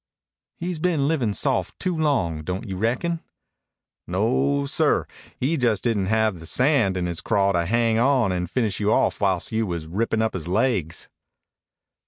"He's 0.57 0.79
been 0.79 1.07
livin' 1.07 1.35
soft 1.35 1.77
too 1.79 1.95
long, 1.95 2.41
don't 2.41 2.67
you 2.67 2.75
reckon?" 2.75 3.19
"No, 4.07 4.65
sir. 4.65 5.05
He 5.39 5.57
just 5.57 5.83
didn't 5.83 6.07
have 6.07 6.39
the 6.39 6.47
sand 6.47 6.97
in 6.97 7.05
his 7.05 7.21
craw 7.21 7.51
to 7.51 7.67
hang 7.67 7.99
on 7.99 8.31
and 8.31 8.49
finish 8.49 8.79
you 8.79 8.91
off 8.91 9.21
whilst 9.21 9.51
you 9.51 9.67
was 9.67 9.85
rippin' 9.85 10.23
up 10.23 10.33
his 10.33 10.47
laigs." 10.47 11.07